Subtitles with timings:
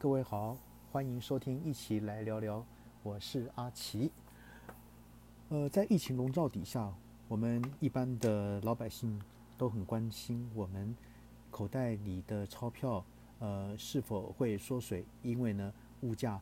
[0.00, 0.56] 各位好，
[0.92, 2.64] 欢迎收听，一起来聊聊。
[3.02, 4.12] 我是阿奇。
[5.48, 6.94] 呃，在疫情笼罩底下，
[7.26, 9.20] 我们一般的老百姓
[9.56, 10.94] 都很关心我们
[11.50, 13.04] 口袋里的钞票，
[13.40, 15.04] 呃，是否会缩水？
[15.24, 16.40] 因为呢，物价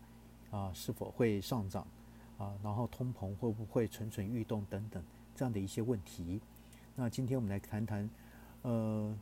[0.50, 1.86] 啊是否会上涨
[2.36, 2.52] 啊？
[2.62, 5.02] 然后通膨会不会蠢蠢欲动等等
[5.34, 6.42] 这样的一些问题。
[6.94, 8.10] 那今天我们来谈谈，
[8.60, 9.16] 呃，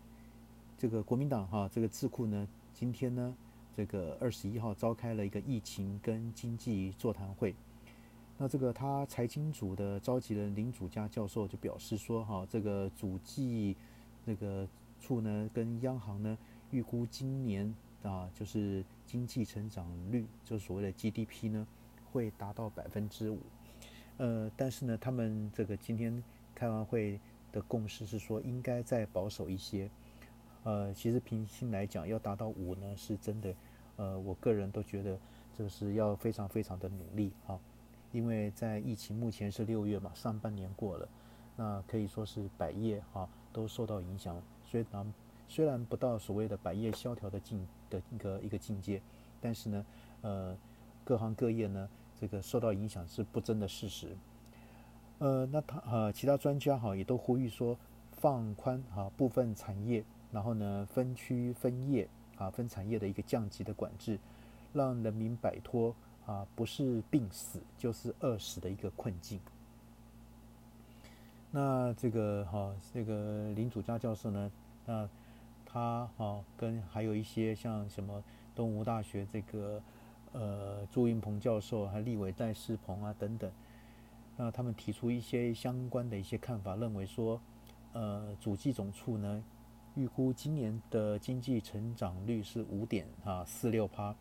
[0.77, 3.33] 这个国民党哈，这个智库呢，今天呢。
[3.77, 7.55] 这个二十一号召开了一个疫情跟经济座谈会，
[8.39, 13.77] 那这个他财经组的召集人林祖嘉教授就表示说，哈，这个主计
[14.25, 14.69] 那个
[15.01, 16.39] 处呢跟央行呢
[16.71, 21.67] 预估今年啊就是经济成长率，就所谓的 GDP 呢
[22.13, 23.41] 会达到百分之五，
[24.19, 26.23] 呃，但是呢他们这个今天
[26.55, 27.19] 开完会
[27.51, 29.91] 的共识是说应该再保守一些。
[30.65, 33.55] 呃，其实平心来讲，要达到五呢，是真的。
[33.97, 35.17] 呃，我个人都觉得
[35.57, 37.57] 这个是要非常非常的努力哈，
[38.11, 41.09] 因为在疫情目前是六月嘛，上半年过了，
[41.55, 44.43] 那可以说是百业哈都受到影响。
[44.65, 45.15] 虽然
[45.47, 49.01] 虽然不到所谓的百业萧条的境的一个一个境界，
[49.41, 49.87] 但是呢，
[50.23, 50.57] 呃，
[51.05, 51.89] 各行各业呢
[52.19, 54.17] 这个受到影响是不争的事实。
[55.21, 57.79] 呃，那他呃其他专家哈也都呼吁说
[58.11, 60.05] 放宽哈部分产业。
[60.35, 64.19] 然后呢，分区分业啊，分产业的一个降级的管制，
[64.73, 65.95] 让人民摆脱
[66.27, 69.39] 啊，不是病死就是饿死的一个困境。
[71.53, 74.51] 那这个哈，这个林祖嘉教授呢，
[74.85, 75.09] 那
[75.65, 78.21] 他哈跟还有一些像什么
[78.57, 79.81] 东吴大学这个
[80.33, 83.49] 呃朱云鹏教授，还立委戴世鹏啊等等，
[84.37, 87.41] 那他们提出一些相关的一些看法，认为说，
[87.93, 89.41] 呃，主计总处呢。
[89.95, 94.15] 预估今年的经济成长率是五点啊四六趴，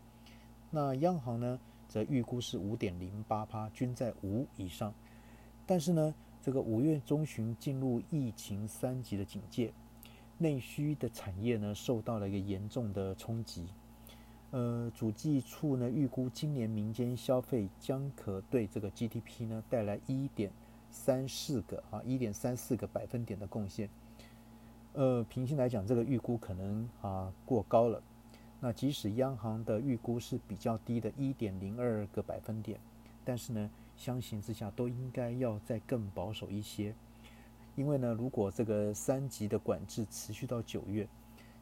[0.69, 4.93] 那央行呢则预估是五点零八趴，均在五以上。
[5.65, 6.13] 但是呢，
[6.43, 9.73] 这个五月中旬进入疫情三级的警戒，
[10.37, 13.65] 内需的产业呢受到了一个严重的冲击。
[14.51, 20.51] 呃，主计处呢预估今年民间消费将可对这个 GDP 呢带来一点
[20.91, 23.89] 三四个啊一点三四个百分点的贡献。
[24.93, 27.99] 呃，平心来讲，这个预估可能啊过高了。
[28.59, 32.79] 那即使央行的预估是比较低的，一点零二个百分点，
[33.25, 36.93] 但是呢，相形之下都应该要再更保守一些。
[37.75, 41.07] 因为呢，如果这个三级的管制持续到九月，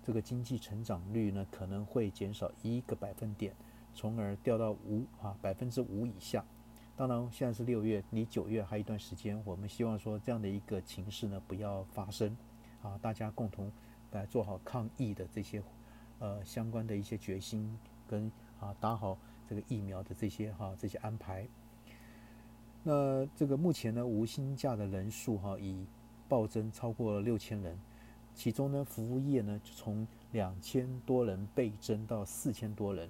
[0.06, 3.56] 这个经济成长率呢可能会减少一个百分点，
[3.96, 6.44] 从而掉到五啊百分之五以下。
[6.98, 12.36] 当然，现在是六月，离九月还有一段时间，我们希望说这样的一个情势呢不要发生。
[12.82, 13.72] 啊，大家共同
[14.12, 15.62] 来做好抗疫的这些
[16.20, 17.78] 呃相关的一些决心，
[18.08, 21.48] 跟啊打好这个疫苗的这些哈这些安排。
[22.84, 25.86] 那这个目前呢，无薪假的人数哈已
[26.28, 27.78] 暴增超过六千人，
[28.34, 33.10] 其中呢服务业呢就从两千多人倍增到四千多人。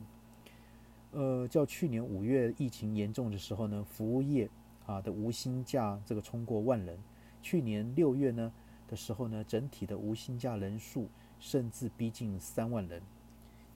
[1.12, 4.50] 呃，较去年五月疫情严重的时候呢，服务业
[4.86, 7.00] 啊的无薪假这个冲过万人。
[7.42, 8.52] 去年六月呢。
[8.92, 11.08] 的时候呢，整体的无薪假人数
[11.40, 13.02] 甚至逼近三万人，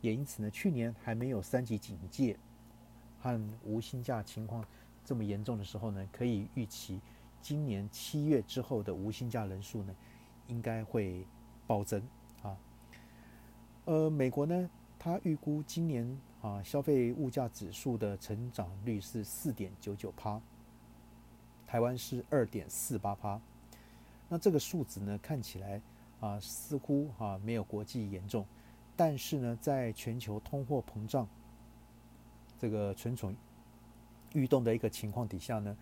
[0.01, 2.37] 也因此呢，去年还没有三级警戒
[3.21, 4.63] 和无薪假情况
[5.05, 6.99] 这么严重的时候呢，可以预期
[7.41, 9.95] 今年七月之后的无薪假人数呢，
[10.47, 11.25] 应该会
[11.65, 12.03] 暴增
[12.43, 12.57] 啊。
[13.85, 20.41] 呃，美国呢，它预估今年啊消费物价指数的成长率是四点九九趴，
[21.65, 23.39] 台湾是二点四八趴。
[24.27, 25.79] 那这个数字呢，看起来
[26.19, 28.45] 啊，似乎啊没有国际严重，
[28.95, 31.27] 但是呢，在全球通货膨胀
[32.57, 33.35] 这个蠢蠢
[34.33, 35.77] 欲动的一个情况底下呢，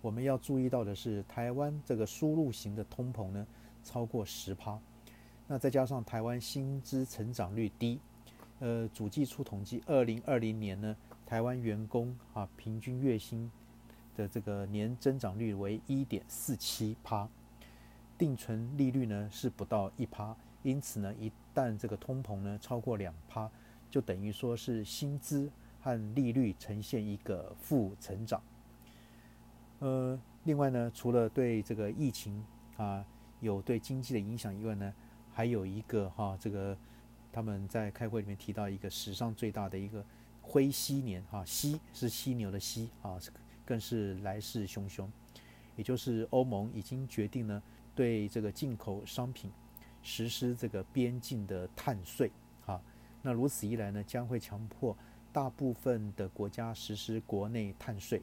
[0.00, 3.46] 我们要注意到的是，台湾这个输入型的通膨呢
[3.82, 4.78] 超过十趴，
[5.48, 7.98] 那再加上台湾薪资成长率低，
[8.60, 10.96] 呃，主计处统计，二零二零年呢，
[11.26, 13.50] 台湾员工啊平均月薪
[14.14, 17.28] 的这个年增长率为一点四七趴。
[18.18, 23.48] 定存利率呢是不到一趴，因此呢，一旦这个通膨呢超过两趴，
[23.88, 25.48] 就等于说是薪资
[25.80, 28.42] 和利率呈现一个负成长。
[29.78, 32.44] 呃，另外呢，除了对这个疫情
[32.76, 33.04] 啊
[33.40, 34.92] 有对经济的影响以外呢，
[35.32, 36.76] 还有一个哈，这个
[37.32, 40.04] 他们在开会里面提到一个史上最大的一个
[40.42, 43.16] 灰犀年哈，犀是犀牛的犀啊，
[43.64, 45.06] 更是来势汹汹，
[45.76, 47.62] 也就是欧盟已经决定呢。
[47.98, 49.50] 对这个进口商品
[50.04, 52.30] 实施这个边境的碳税，
[52.64, 52.80] 啊，
[53.22, 54.96] 那如此一来呢，将会强迫
[55.32, 58.22] 大部分的国家实施国内碳税，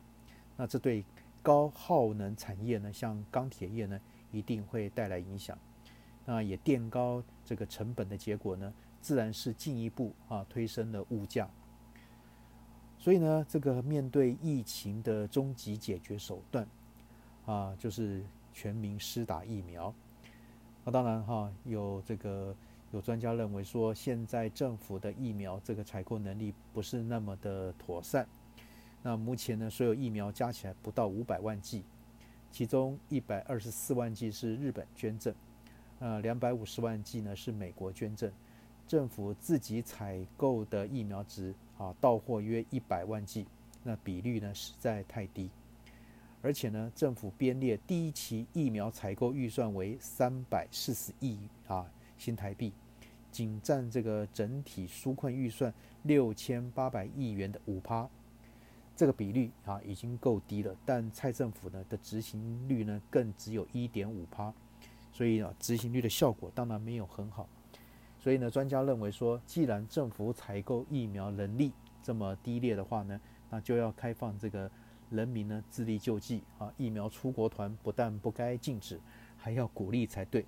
[0.56, 1.04] 那这对
[1.44, 4.00] 高耗能产业呢，像钢铁业呢，
[4.32, 5.58] 一定会带来影响。
[6.24, 11.50] 那也垫高这个成本的结果呢，自然是进一步啊推升了物价。
[12.98, 16.66] 所以呢，这个面对疫情的终极解决手段
[17.46, 18.24] 啊，就是
[18.56, 19.94] 全民施打疫苗。
[20.86, 22.56] 那当然哈，有这个
[22.92, 28.26] 有专家认为说，现在政府的疫苗这个采购能力不是那么的妥善。
[29.04, 31.84] 那目前呢，所有疫苗加起来不到五百万剂，
[32.50, 35.36] 其中一百二十四万剂是日本捐赠。
[36.00, 38.32] 呃，两百五十万剂呢是美国捐赠，
[38.88, 43.46] 政府自己采购的疫苗值啊到货约一百万剂，
[43.84, 45.50] 那比率呢实在太低，
[46.46, 51.90] 而且呢政府编列第一期疫苗采购预算为三百四十亿啊
[52.20, 52.72] 新台币，
[53.32, 58.08] 仅占这个整体纾困预算六千八百亿元的五趴，
[58.96, 64.54] 这个比率啊已经够低了，但蔡政府呢的执行率呢更只有一点五趴。
[65.12, 67.50] 所以啊，执行率的效果当然没有很好。
[68.20, 71.72] 所以呢，专家认为说，既然政府采购疫苗能力
[72.04, 73.20] 这么低劣的话呢，
[73.50, 74.70] 那就要开放这个
[75.16, 79.00] 人民呢自力救济啊，疫苗出国团不但不该禁止，
[79.38, 80.46] 还要鼓励才对。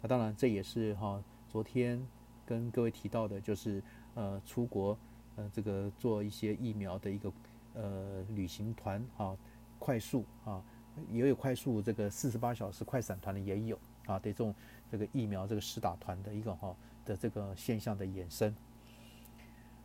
[0.00, 2.04] 那当然，这也是哈昨天
[2.44, 3.82] 跟各位提到的，就是
[4.14, 4.98] 呃出国
[5.36, 7.32] 呃这个做一些疫苗的一个
[7.74, 9.36] 呃旅行团啊，
[9.78, 10.62] 快速啊
[11.10, 13.78] 也有快速这个四十八小时快闪团的也有。
[14.06, 14.54] 啊，对这种
[14.88, 18.54] 这个疫苗这个试打团的一个哈的这个现象的衍生，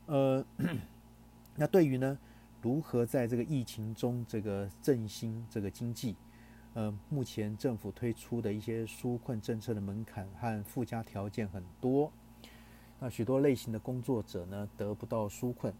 [0.05, 0.45] 呃，
[1.57, 2.15] 那对于呢，
[2.61, 6.15] 如何在这个疫情中这个振兴这个经济，
[6.73, 12.11] 呃，目前政府推出的一些纾困政策的门槛和附加条件很多，
[12.99, 15.73] 那许多类型的工作者呢得不到纾困，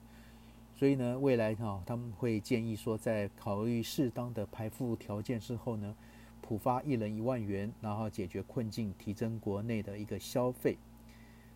[0.76, 5.96] 所以呢，未来哈他们会建议说，在考虑适当的排付条件之后呢。
[6.44, 10.78] 普发一人一万元，然后解决困境，提升国内的一个消费。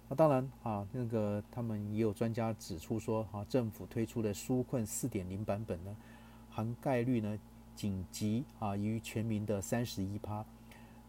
[0.08, 5.96] 那当然啊，那个他们也有专家指出说，哈，政府推出的纾困四点零版本呢，
[6.50, 7.40] 含盖率呢
[7.76, 10.46] 仅及啊于全民的三十一趴，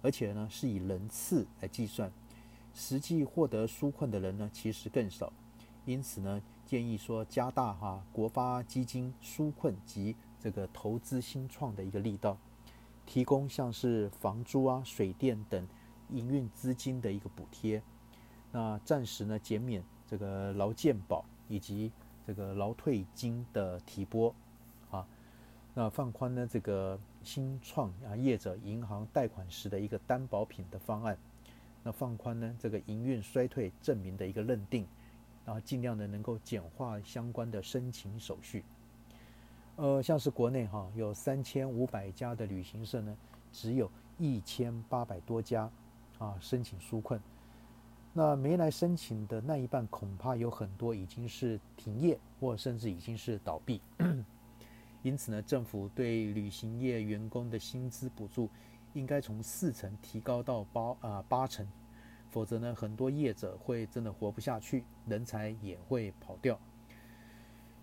[0.03, 2.11] 而且呢是以人次来计算，
[2.73, 5.33] 实际获得纾困的人呢其实更少。
[5.85, 12.37] 因此呢，建议说加大哈国发基金纾困及这个投资新创的一个力道。
[13.05, 15.65] 提供像是房租啊、水电等
[16.11, 17.81] 营运资金的一个补贴，
[18.53, 21.93] 那暂时呢减免这个劳健保以及
[22.27, 24.35] 这个劳退金的提拨，
[24.91, 25.07] 啊，
[25.75, 31.19] 那放宽呢这个新创啊业者银行贷款时的一个担保品的方案，
[31.83, 34.87] 那放宽呢这个营运衰退证明的一个认定，
[35.45, 38.65] 然后尽量的能够简化相关的申请手续。
[39.77, 43.15] 呃，像是国内哈有三千五百家的旅行社呢，
[43.53, 45.71] 只有一千八百多家
[46.19, 47.21] 啊申请纾困，
[48.19, 53.79] 那没来申请的那一半，恐怕有很多已经是停业，或甚至已经是倒闭。
[55.03, 58.49] 因此呢，政府对旅行业员工的薪资补助，
[58.95, 61.69] 应该从四成提高到八啊八成，
[62.31, 66.59] 否则呢，很多业者会真的活不下去，人才也会跑掉。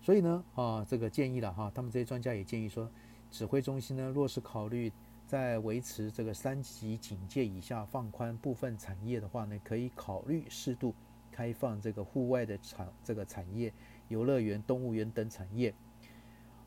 [0.02, 2.90] 所以呢，啊，这个建议了哈，他们这些专家也建议说，
[3.30, 4.90] 指挥中心呢，若是考虑
[5.26, 10.94] 在维持这个三级警戒以下放宽部分产业的话呢，可以考虑适度
[11.32, 13.72] 开放这个户外的产这个产业，
[14.08, 15.74] 游乐园、动物园等产业。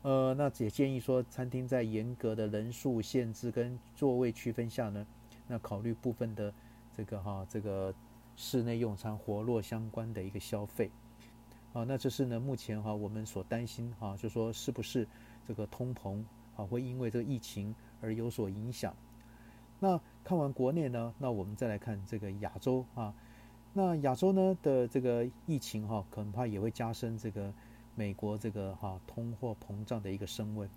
[0.02, 5.06] 呃，那也建议说，餐厅在严格的人数限制跟座位区分下呢，
[5.46, 6.52] 那考虑部分的
[6.96, 7.94] 这个哈这个
[8.36, 10.90] 室内用餐活络相关的一个消费。
[11.72, 15.06] 啊，那这是呢，目前哈我们所担心哈，就说是不是
[15.46, 16.22] 这个通膨
[16.56, 18.94] 啊会因为这个疫情而有所影响？
[19.80, 23.14] 那看完国内呢，那我们再来看这个亚洲啊，
[23.72, 27.52] 那亚洲呢的这个疫情哈，恐怕也会加深这个
[27.94, 30.68] 美国这个哈通货膨胀的一个升温。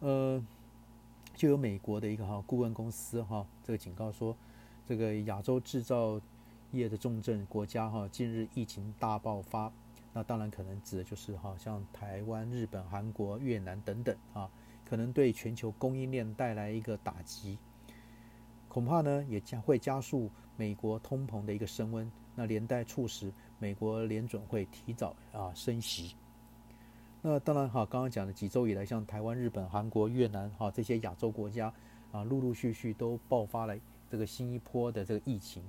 [0.00, 0.44] 呃，
[1.34, 4.36] 就有美国的一个哈顾问公司哈这个警告说，
[4.88, 6.20] 这个亚洲制造
[6.72, 9.72] 业的重镇国家哈近日疫情大爆发。
[10.12, 14.50] 那当然可能指的就是哈，像台湾、日本、韩国、越南等等啊，
[14.84, 17.58] 可能对全球供应链带来一个打击，
[18.68, 26.14] 恐怕呢也将会加速美国通膨的一个升温，那连带促使美国联准会提早啊升息。
[27.22, 31.72] 那当然哈，刚刚讲的几周以来，像台湾、日本、韩国、越南哈这些亚洲国家
[32.10, 33.76] 啊，陆陆续续都爆发了
[34.10, 35.62] 这个新一波的这个疫情，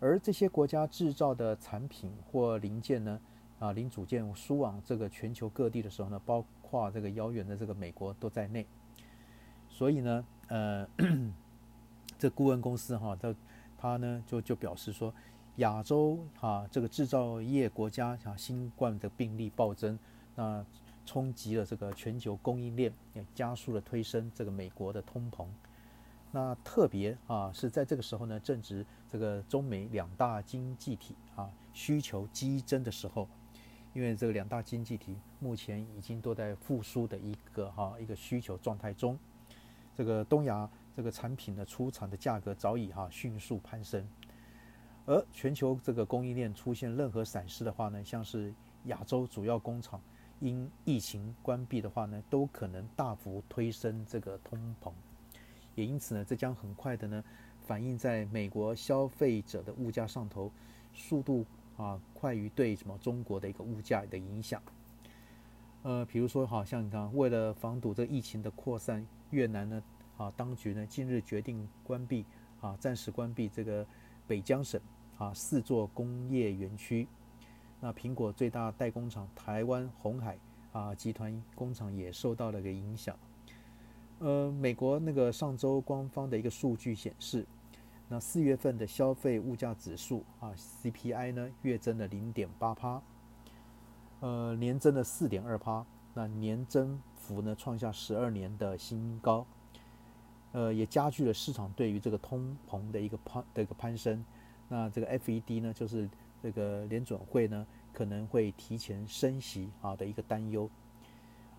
[0.00, 3.20] 而这些国家制造的产品或零件呢？
[3.58, 8.66] 啊零组件输往这个全球各地的时候呢，包括这个遥远的这个美国都在内。
[9.68, 10.88] 所以呢，呃，
[12.18, 13.34] 这顾问公司哈，他
[13.78, 15.12] 他呢就就表示说，
[15.56, 19.98] 亚洲哈这个制造业国家啊，新冠的病例暴增，
[20.34, 20.64] 那
[21.04, 25.46] 冲击了这个全球供应链，也加速了推升这个美国的通膨。
[26.32, 33.28] 那特别啊是在这个时候呢，正值这个中美两大经济体啊需求激增的时候，
[33.96, 39.18] 因为这个两大经济体目前已经都在复苏的一个哈一个需求状态中，
[39.96, 44.06] 这个东亚这个产品的出厂的价格早已哈迅速攀升，
[45.06, 48.52] 而全球这个供应链出现任何闪失的话呢，像是
[48.84, 49.98] 亚洲主要工厂
[50.40, 54.92] 因疫情关闭的话呢，都可能大幅推升这个通膨。
[55.74, 57.24] 也因此呢，这将很快的呢
[57.66, 60.52] 反映在美国消费者的物价上头，
[60.92, 61.46] 速度
[61.76, 64.62] 啊快于对什么中国的一个物价的影响。
[65.82, 69.82] 呃，比如说，好像你看，为了防堵这疫情的扩散，越南呢
[70.16, 72.24] 啊当局呢近日决定关闭
[72.60, 73.86] 啊暂时关闭这个
[74.26, 74.80] 北江省
[75.16, 77.06] 啊四座工业园区。
[77.80, 80.38] 那苹果最大代工厂台湾红海
[80.72, 83.16] 啊集团工厂也受到了个影响。
[84.18, 87.46] 呃，美国那个上周官方的一个数据显示，
[88.08, 93.02] 那四月份的消费物价指数啊 CPI 呢月增了零点八帕，
[94.20, 95.84] 呃年增了四点二帕，
[96.14, 99.44] 那年增幅呢创下十二年的新高，
[100.52, 104.24] 呃也加剧了市场对于这个通膨的一个攀的一个攀升，
[104.68, 106.08] 那这个 FED 呢就是
[106.40, 110.70] 这个联准会呢可能会提前升息啊的一个担忧。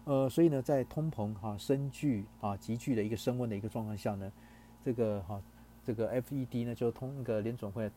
[0.05, 4.31] 呃，所以呢，在通膨哈升剧啊急剧的一个升温的一个状况下呢，
[4.81, 5.41] 这个哈
[5.87, 7.89] 这个 FED 呢就通个联总会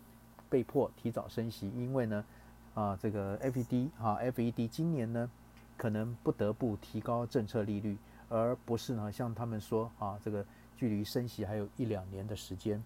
[0.48, 2.24] 被迫提早升息，因为呢
[2.72, 5.28] 啊这个 FED 啊 FED 今年呢
[5.76, 12.80] 可能不得不提高政策利率，而不是呢像他们说啊这个距离升息还有一两年的时间。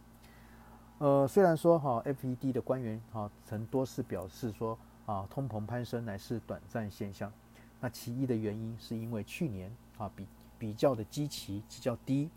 [0.96, 7.30] 呃，虽然说哈 FED 的官员哈曾多次表示说啊通膨攀升乃是短暂现象。
[7.78, 10.26] 那其一的原因是因为去年啊比
[10.58, 12.30] 比较的基期比较低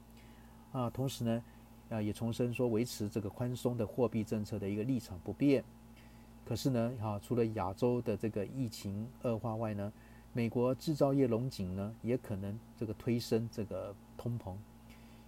[0.74, 1.42] 啊，同时呢
[1.90, 5.64] 啊也重申说维持这个宽松的货币政策的一个立场不变。
[6.46, 9.92] 可是呢啊除了亚洲的这个疫情恶化外呢，
[10.34, 14.56] 美国制造业龙井呢也可能这个推升这个通膨。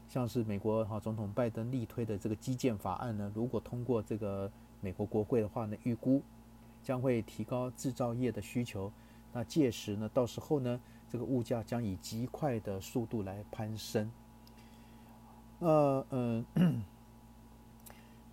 [0.08, 4.52] 像是美国哈总统拜登力推的这个基建法案呢，如果通过这个
[4.82, 6.22] 美国国会的话呢，预估
[6.82, 8.92] 将会提高制造业的需求。
[9.32, 14.10] 那届时呢，到时候呢，这个物价将以极快的速度来攀升。
[15.60, 16.46] 呃嗯，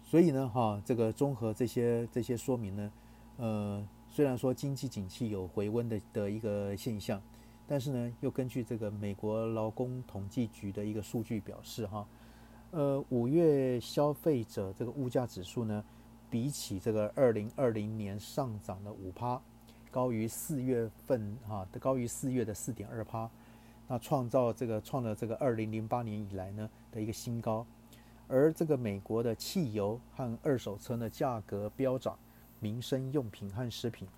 [0.05, 2.93] 所以呢，哈，这个综合这些这些说明呢，
[3.37, 7.21] 呃，虽然说经济景气有回温的的一个现象，
[7.67, 12.07] 但是呢，又根据这个美国劳工统计局的一个数据表示，哈，
[12.71, 15.85] 呃，五月消费者这个物价指数呢，
[16.31, 19.41] 比起这个二零二零年上涨了五趴。
[19.89, 23.31] 高于四月份哈，高于四月的四点二趴，
[23.89, 27.67] 那创造这个创了这个二零零八年以来呢的一个新高，
[28.29, 32.19] 而这个美国的汽油和二手车呢价格飙涨，
[32.61, 34.09] 民生用品和食品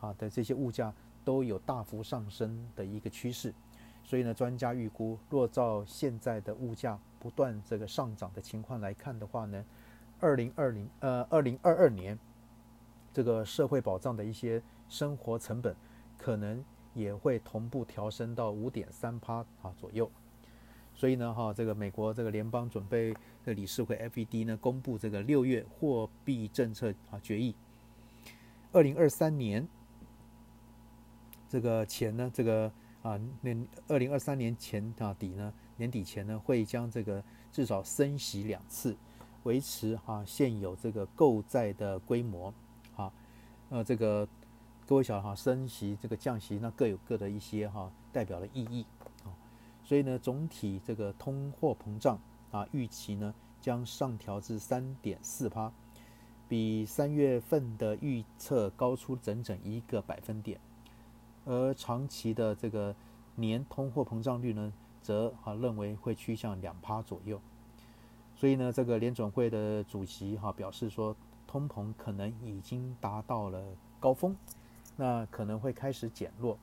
[0.00, 0.92] 啊的这些物价
[1.24, 3.54] 都有大幅上升的一个趋势，
[4.04, 9.64] 所以呢，专家预估，若照现在的物价不断这个上涨的情况来看的话呢，
[10.20, 12.18] 二零二零呃二零二二年
[13.12, 14.62] 这个社会保障的一些。
[14.86, 15.74] 生活成本
[16.18, 16.62] 可能
[16.94, 20.10] 也会同步调升到五点三趴啊左右，
[20.94, 23.12] 所以呢哈，这个美国这个联邦准备
[23.44, 27.54] 的理事会 FED 呢公布这个六月货币政策啊决议，
[28.72, 29.66] 二零二三年
[31.48, 32.70] 这个前呢这个
[33.02, 33.54] 啊那
[33.88, 38.96] 二零二三年前啊底呢年底前呢会将这个至少升息两次，
[39.42, 42.54] 维持哈现有这个购债的规模
[42.96, 43.12] 啊
[43.68, 44.28] 呃这个。
[44.86, 48.84] 各位小哈升息这个降息，那各有各的一些哈代表的意义。
[49.24, 49.32] 啊，
[49.82, 52.18] 所以呢，总体这个通货膨胀
[52.50, 55.72] 啊预期呢将上调至三点四帕，
[56.50, 60.60] 比三月份的预测高出整整一个百分点，
[61.46, 62.94] 而长期的这个
[63.36, 67.40] 年通货膨胀率呢，则哈认为会趋向两趴左右，
[68.36, 73.64] 所以呢，这个联准会的主席哈表示说，通膨可能已经达到了
[73.98, 74.36] 高峰。
[74.96, 76.58] 那可能会开始减弱。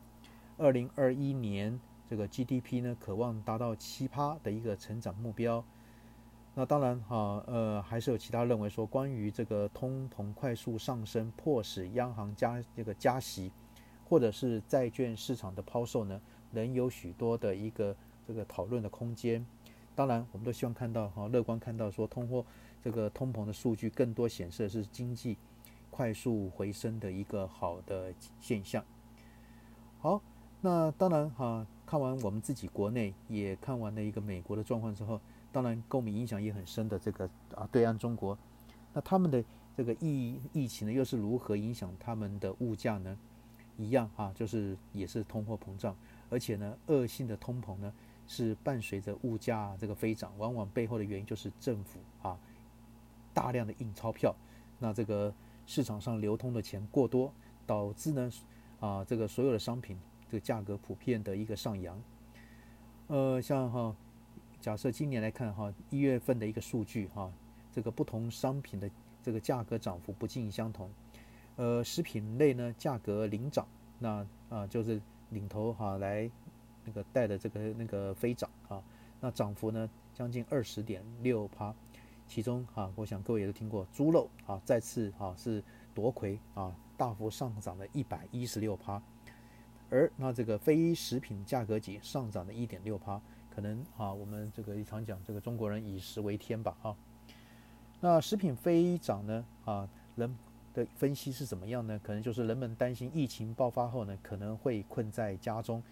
[0.58, 5.64] 二零二一年这个 GDP 呢，渴望达到七趴的一个成长目标。
[6.54, 13.52] 那当然哈，呃，还是有其他认为说，关于这个通膨快速上升，迫使央行加这个加息，
[14.08, 16.22] 或者是债券市场的抛售呢，
[16.52, 17.96] 仍有许多的一个
[18.28, 19.46] 这个讨论的空间。
[19.96, 22.46] 当然，我们都希望看到哈，乐观看到说通货
[22.84, 25.38] 这个通膨的数据更多显示是经济
[26.02, 28.84] 快速回升的一个好的现象。
[30.00, 30.20] 好，
[30.60, 38.36] 那当然哈，看完我们自己国内也看完了一个美国的状况之后，当然跟我们影响也很深的这个啊对岸中国，
[38.92, 39.46] 那他们的
[39.78, 43.16] 这个疫疫情呢又是如何影响他们的物价呢？
[43.78, 45.96] 一样啊，就是也是通货膨胀，
[46.32, 47.94] 而且呢，恶性的通膨呢
[48.26, 52.40] 是伴随着物价这个飞涨，往往背后的原因就是政府啊
[53.36, 54.36] 大量的印钞票，
[54.80, 55.32] 那这个
[55.72, 57.34] 市场上流通的钱过多，
[57.66, 58.30] 导致呢
[58.82, 59.98] 啊这个所有的商品
[60.28, 61.98] 这个价格普遍的一个上扬。
[63.08, 63.96] 呃，像哈，
[64.60, 67.32] 假设今年来看哈，一月份的一个数据哈，
[67.72, 68.92] 这个不同商品的
[69.24, 70.90] 这个价格涨幅不尽相同。
[71.56, 73.66] 呃，食品类呢，价格领涨，
[73.98, 76.30] 那啊就是领头哈来
[76.84, 78.84] 那个带的这个那个飞涨啊，
[79.22, 81.74] 那涨幅呢将近二十点六趴，
[82.32, 85.62] 其中哈，我想各位也都听过猪肉啊再次啊是
[85.94, 89.04] 夺魁啊，大幅上涨了一百一十六趴，
[89.90, 93.22] 而那这个非食品价格级上涨了一点六趴，
[93.54, 96.96] 可能啊我们这个常讲这个中国人以食为天吧哈，
[98.00, 100.34] 那食品飞涨呢啊人。
[100.74, 102.00] 的分析是怎么样呢？
[102.02, 105.84] 可能就是人们担心疫情爆发后呢，可能会困在家中，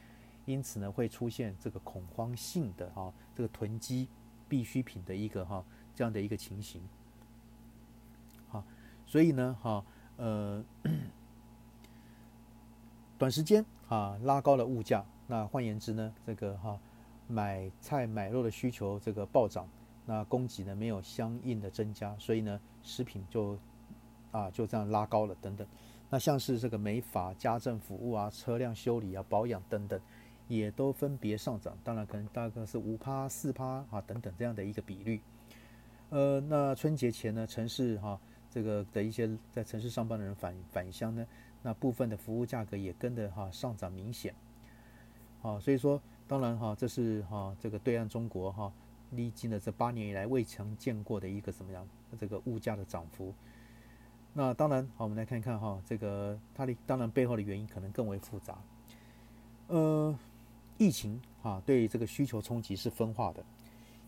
[0.46, 4.08] 因此呢会出现这个恐慌性的啊这个囤积
[4.48, 5.62] 必需品的一个哈
[6.00, 6.82] 这样的一个情形。
[8.48, 8.63] 好，
[9.06, 9.84] 所以呢哈
[10.15, 10.63] 呃
[13.20, 16.79] 短时间啊拉高了物价，那换言之呢这个哈
[17.27, 19.68] 买菜买肉的需求这个暴涨，
[20.06, 23.60] 那供给呢没有相应的增加，所以呢食品就。
[24.32, 25.68] 啊，就这样拉高了等等，
[26.08, 30.00] 那像是这个美发、家政服务啊、车辆修理啊、保养等等，
[30.48, 31.75] 也都分别上涨。
[31.84, 35.19] 当然，可能大概是五趴、四趴啊等等这样的一个比率。
[36.10, 38.19] 呃，那春节前呢，城市哈
[38.50, 41.26] 这个的一些在城市上班的人返返乡呢，
[41.62, 44.34] 那部分的服务价格也跟着哈上涨明显。
[45.43, 48.74] 啊，所以说，当然哈，这是哈这个对岸中国哈
[49.12, 51.88] 历经了这八年以来未曾见过的一个什么样
[52.19, 53.34] 这个物价的涨幅。
[54.34, 58.58] 那当然，好，我们来看一看哈，这个它的当然背后的原因可能更为复杂。
[59.67, 60.17] 呃，
[60.78, 63.43] 疫情啊，对这个需求冲击是分化的，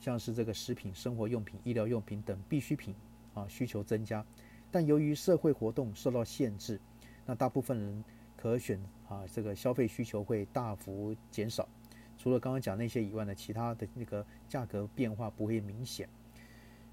[0.02, 2.94] 像是这个食品、生活用品、医疗用品等必需品
[3.36, 4.26] 啊需求增加，
[4.72, 6.82] 但由于社会活动受到限制，
[7.26, 8.04] 那大部分人
[8.36, 11.70] 可选啊这个消费需求会大幅减少。
[12.18, 16.10] 除了刚刚讲那些以外呢，其他的那个价格变化不会明显。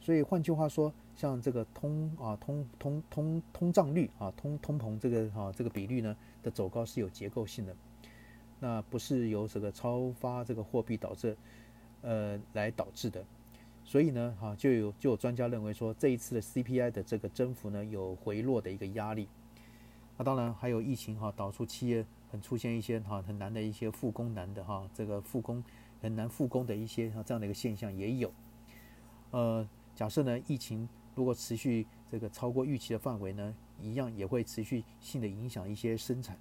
[0.01, 7.75] 所以换句话说，像这个通啊通通通通胀率啊通通膨这个哈这个比率呢的走高是有结构性的，
[8.61, 11.37] 那不是由这个超发这个货币导致
[12.09, 13.23] 呃来导致的。
[13.85, 19.29] 所以呢哈就有就有专家认为说这一次的 CPI 的这个增幅呢有回落的一个压力。
[20.16, 25.62] 那当然还有疫情哈导出企业很出现一些哈很难的一些复工难的哈这个复工
[26.01, 28.33] 很难复工的一些这样的一个现象也有，
[29.31, 29.68] 呃。
[29.94, 36.38] 假设呢，疫情如果持续这个超过预期的范围呢，一样也会持续性的影响一些生产，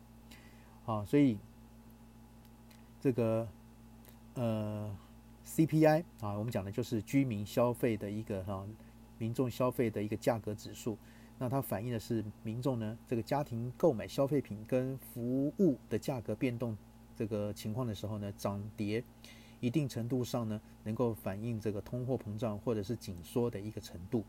[0.86, 1.39] 啊，所以
[3.01, 3.47] 这个
[4.36, 4.95] 呃
[5.47, 8.67] CPI 啊，我们讲的就是居民消费的一个哈，
[9.17, 10.97] 民众消费的一个价格指数，
[11.39, 16.77] 那它反映的是民众呢这个家庭购买消费品跟服务的价格变动
[17.15, 19.03] 这个情况的时候呢，涨跌。
[19.60, 24.23] 一定程度上呢，能够反映这个通货膨胀或者是紧缩的一个程度。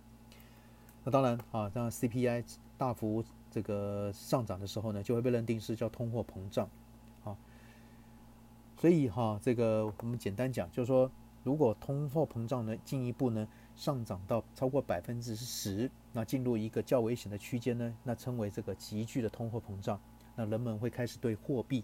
[1.05, 2.43] 那当然啊，当 CPI
[2.79, 6.67] 大幅这个上涨的时候呢，就会被认定是叫通货膨胀。
[8.81, 11.11] 所以哈，这个我们简单讲，就是说，
[11.43, 20.01] 如果通货膨胀呢进一步呢上涨到超过百分之十，那进入一个较危险的区间呢，那称为这个急剧的通货膨胀。
[20.37, 21.83] 那人们会开始对货币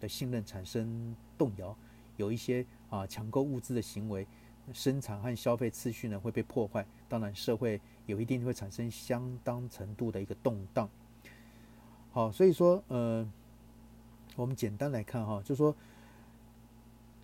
[0.00, 1.76] 的信任产生动摇。
[2.16, 4.26] 有一些啊抢购物资的行为，
[4.72, 10.88] 生产和消费次序呢会被破坏，当然社会有一定会产生相当程度的一个动荡。
[12.10, 13.28] 好，所以说呃，
[14.34, 15.74] 我们简单来看哈，就是说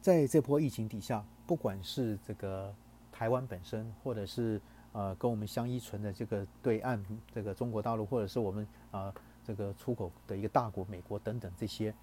[0.01, 2.75] 在这波疫情底下，不管是这个
[3.13, 4.61] 台湾本身，或者是
[4.93, 9.13] 呃跟我们相依存的这个对岸这个中国大陆，或者是我们啊
[9.45, 11.95] 这个出口的一个大国美国等等这些。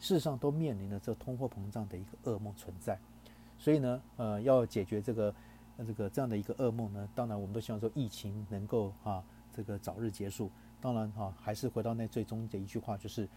[0.00, 2.98] 事实上都面临了这通货膨胀的一个噩梦存在，
[3.56, 5.32] 所以呢，呃，要解决这个
[5.86, 9.22] 这个这样的一个噩梦呢，当然我们都希望说疫情能够啊
[9.54, 10.50] 这个早日结束。
[10.80, 13.28] 当然哈，还是回到那最终的一句话，就是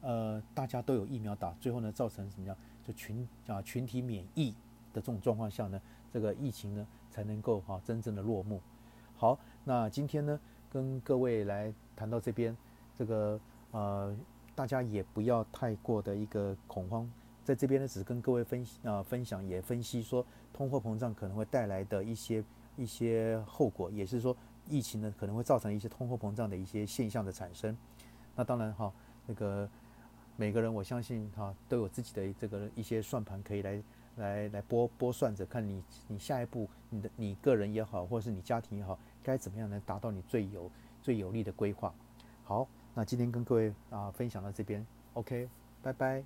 [0.00, 2.56] 呃大家都有疫苗打，最后呢造成什么样？
[2.86, 4.52] 就群啊群体免疫
[4.92, 5.80] 的这种状况下呢，
[6.12, 8.60] 这个疫情呢才能够哈真正的落幕。
[9.16, 10.38] 好，那今天呢
[10.70, 12.56] 跟各位来谈到这边，
[12.94, 13.40] 这个
[13.70, 14.16] 呃
[14.54, 17.10] 大家也不要太过的一个恐慌，
[17.44, 22.44] 在这边呢只是跟各位分啊分享也分析说通货膨胀可能会带来的一些
[22.76, 24.36] 一些后果，也是说
[24.68, 27.76] 疫情呢可能会造成一些通货膨胀的一些现象的产生。
[28.34, 28.92] 那当然哈，
[29.26, 29.68] 那个
[30.36, 33.82] 每个人我相信哈都有自己的这个一些算盘可以来。
[34.16, 41.94] 来来拨拨算着，看你你下一步你的你个人也好，或者是你家庭也好，该怎么样能达到你最有最有利的规划。
[42.44, 45.48] 好，那今天跟各位啊分享到这边，OK，
[45.82, 46.22] 拜拜。